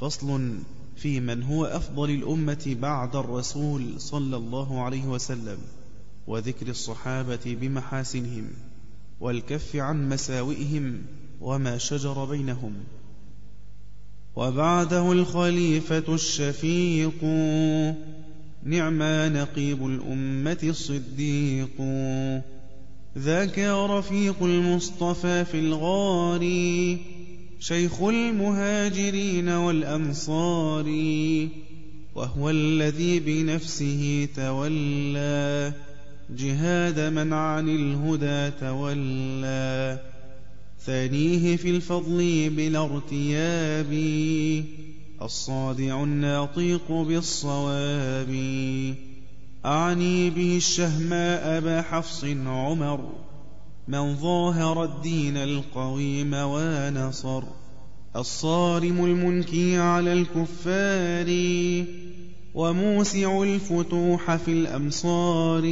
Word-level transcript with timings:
فصل 0.00 0.58
في 0.96 1.20
من 1.20 1.42
هو 1.42 1.64
أفضل 1.64 2.10
الأمة 2.10 2.76
بعد 2.80 3.16
الرسول 3.16 4.00
صلى 4.00 4.36
الله 4.36 4.82
عليه 4.82 5.06
وسلم 5.06 5.58
وذكر 6.26 6.68
الصحابة 6.68 7.56
بمحاسنهم 7.60 8.48
والكف 9.20 9.76
عن 9.76 10.08
مساوئهم 10.08 11.02
وما 11.40 11.78
شجر 11.78 12.24
بينهم. 12.24 12.74
وبعده 14.36 15.12
الخليفة 15.12 16.14
الشفيق 16.14 17.24
نعما 18.64 19.28
نقيب 19.28 19.86
الأمة 19.86 20.58
الصديق. 20.62 21.80
ذاك 23.18 23.58
رفيق 23.58 24.42
المصطفى 24.42 25.44
في 25.44 25.58
الغار 25.58 26.40
شيخ 27.62 28.02
المهاجرين 28.02 29.48
والأنصار 29.48 30.84
وهو 32.14 32.50
الذي 32.50 33.20
بنفسه 33.20 34.28
تولى. 34.36 35.72
جهاد 36.36 37.00
من 37.00 37.32
عن 37.32 37.68
الهدى 37.68 38.56
تولى. 38.60 39.98
ثانية 40.86 41.56
في 41.56 41.70
الفضل 41.70 42.50
بلا 42.50 42.84
ارتياب. 42.84 43.92
الصادع 45.22 46.02
الناطق 46.02 46.92
بالصواب. 46.92 48.34
أعني 49.64 50.30
به 50.30 50.56
الشهماء 50.56 51.58
أبا 51.58 51.82
حفص 51.82 52.24
عمر. 52.46 53.29
من 53.88 54.16
ظاهر 54.16 54.84
الدين 54.84 55.36
القويم 55.36 56.34
ونصر 56.34 57.42
الصارم 58.16 59.04
المنكي 59.04 59.76
على 59.76 60.12
الكفار 60.12 61.28
وموسع 62.54 63.42
الفتوح 63.42 64.36
في 64.36 64.52
الأمصار. 64.52 65.62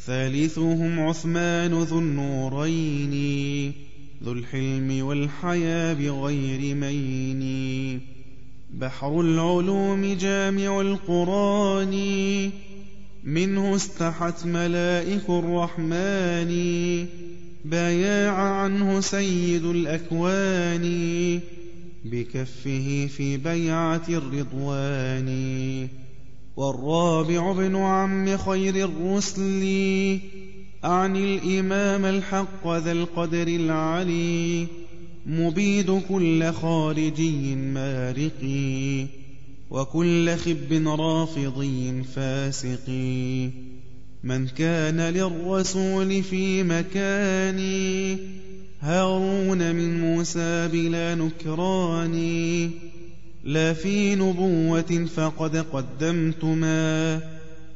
ثالثهم 0.00 1.00
عثمان 1.00 1.72
ذو 1.72 1.98
النورين 1.98 3.72
ذو 4.24 4.32
الحلم 4.32 5.06
والحيا 5.06 5.92
بغير 5.92 6.74
مين. 6.74 8.00
بحر 8.74 9.20
العلوم 9.20 10.14
جامع 10.14 10.80
القرآن 10.80 11.94
منه 13.28 13.74
استحت 13.76 14.46
ملائك 14.46 15.30
الرحمن 15.30 16.50
باياع 17.64 18.32
عنه 18.32 19.00
سيد 19.00 19.64
الأكوان 19.64 20.84
بكفه 22.04 23.08
في 23.16 23.36
بيعة 23.36 24.02
الرضوان. 24.08 25.28
والرابع 26.56 27.50
ابن 27.50 27.76
عم 27.76 28.36
خير 28.36 28.74
الرسل 28.76 29.62
أعني 30.84 31.34
الإمام 31.34 32.04
الحق 32.04 32.68
ذا 32.68 32.92
القدر 32.92 33.48
العلي 33.48 34.66
مبيد 35.26 36.02
كل 36.08 36.52
خارجي 36.52 37.54
مارقي. 37.54 39.06
وكل 39.70 40.36
خب 40.36 40.72
رافضي 40.86 42.02
فاسق 42.02 42.88
من 44.24 44.46
كان 44.46 45.00
للرسول 45.00 46.22
في 46.22 46.62
مكان 46.62 47.58
هارون 48.80 49.74
من 49.74 50.00
موسى 50.00 50.68
بلا 50.68 51.14
نكران. 51.14 52.70
لا 53.44 53.72
في 53.72 54.14
نبوة 54.14 55.06
فقد 55.16 55.56
قدمتما 55.56 57.20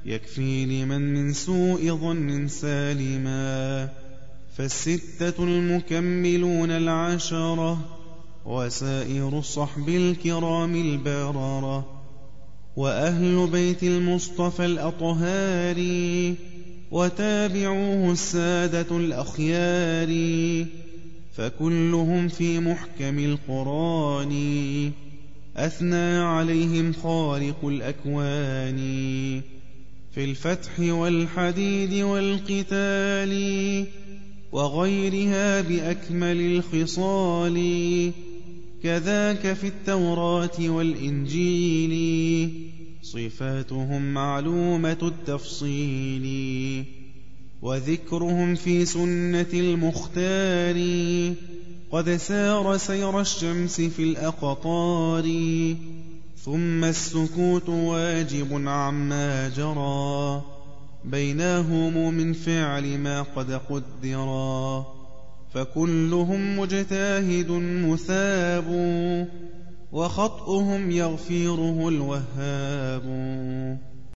يكفي 0.06 0.66
لمن 0.66 1.14
من 1.14 1.32
سوء 1.32 1.96
ظن 1.96 2.48
سالما. 2.48 3.88
فالستة 4.56 5.44
المكملون 5.44 6.70
العشرة 6.70 8.01
وسائر 8.46 9.38
الصحب 9.38 9.88
الكرام 9.88 10.74
البررة 10.74 12.02
وأهل 12.76 13.48
بيت 13.52 13.82
المصطفى 13.82 14.64
الأطهار 14.64 15.76
وتابعوه 16.90 18.12
السادة 18.12 18.96
الأخيار 18.96 20.08
فكلهم 21.34 22.28
في 22.28 22.58
محكم 22.58 23.18
القرآن 23.18 24.32
أثنى 25.56 26.18
عليهم 26.18 26.92
خالق 26.92 27.64
الأكوان 27.64 28.76
في 30.14 30.24
الفتح 30.24 30.80
والحديد 30.80 32.02
والقتال 32.02 33.32
وغيرها 34.52 35.60
بأكمل 35.60 36.40
الخصال 36.40 37.56
كذاك 38.82 39.52
في 39.52 39.66
التوراة 39.66 40.60
والإنجيل. 40.60 41.92
صفاتهم 43.02 44.14
معلومة 44.14 44.96
التفصيل. 45.02 46.84
وذكرهم 47.62 48.54
في 48.54 48.84
سنة 48.84 49.46
المختار. 49.54 50.76
قد 51.90 52.16
سار 52.16 52.76
سير 52.76 53.20
الشمس 53.20 53.80
في 53.80 54.02
الأقطار. 54.02 55.24
ثم 56.44 56.84
السكوت 56.84 57.68
واجب 57.68 58.68
عما 58.68 59.48
جرى. 59.48 60.42
بينهم 61.04 62.14
من 62.14 62.32
فعل 62.32 62.98
ما 62.98 63.22
قد 63.22 63.52
قدرا. 63.52 65.01
فكلهم 65.54 66.58
مجتهد 66.58 67.50
مثاب 67.86 68.68
وخطئهم 69.92 70.90
يغفره 70.90 71.88
الوهاب. 71.88 73.02